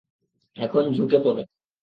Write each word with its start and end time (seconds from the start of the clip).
এখন 0.57 0.83
ঝুঁকে 0.93 1.17
পরো। 1.19 1.43